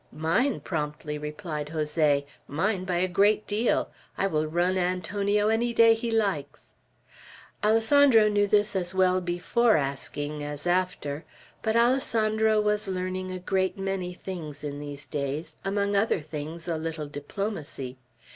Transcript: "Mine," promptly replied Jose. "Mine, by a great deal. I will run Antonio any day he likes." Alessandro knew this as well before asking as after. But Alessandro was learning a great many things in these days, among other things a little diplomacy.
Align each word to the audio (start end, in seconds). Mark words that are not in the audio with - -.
"Mine," 0.11 0.61
promptly 0.61 1.19
replied 1.19 1.69
Jose. 1.69 2.25
"Mine, 2.47 2.85
by 2.85 2.97
a 2.97 3.07
great 3.07 3.45
deal. 3.45 3.91
I 4.17 4.25
will 4.25 4.47
run 4.47 4.75
Antonio 4.75 5.49
any 5.49 5.73
day 5.75 5.93
he 5.93 6.09
likes." 6.09 6.73
Alessandro 7.63 8.27
knew 8.27 8.47
this 8.47 8.75
as 8.75 8.95
well 8.95 9.21
before 9.21 9.77
asking 9.77 10.43
as 10.43 10.65
after. 10.65 11.23
But 11.61 11.75
Alessandro 11.75 12.59
was 12.59 12.87
learning 12.87 13.31
a 13.31 13.37
great 13.37 13.77
many 13.77 14.11
things 14.11 14.63
in 14.63 14.79
these 14.79 15.05
days, 15.05 15.55
among 15.63 15.95
other 15.95 16.19
things 16.19 16.67
a 16.67 16.77
little 16.79 17.05
diplomacy. 17.05 17.99